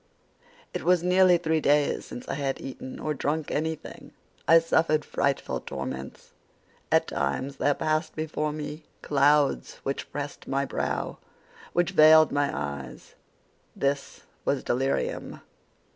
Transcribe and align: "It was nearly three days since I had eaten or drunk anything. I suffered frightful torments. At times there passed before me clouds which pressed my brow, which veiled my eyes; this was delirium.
"It 0.73 0.83
was 0.83 1.03
nearly 1.03 1.37
three 1.37 1.61
days 1.61 2.05
since 2.05 2.27
I 2.27 2.33
had 2.33 2.59
eaten 2.59 2.99
or 2.99 3.13
drunk 3.13 3.51
anything. 3.51 4.13
I 4.47 4.57
suffered 4.57 5.05
frightful 5.05 5.59
torments. 5.59 6.31
At 6.91 7.05
times 7.09 7.57
there 7.57 7.75
passed 7.75 8.15
before 8.15 8.51
me 8.51 8.83
clouds 9.03 9.75
which 9.83 10.11
pressed 10.11 10.47
my 10.47 10.65
brow, 10.65 11.19
which 11.73 11.91
veiled 11.91 12.31
my 12.31 12.49
eyes; 12.51 13.13
this 13.75 14.21
was 14.43 14.63
delirium. 14.63 15.41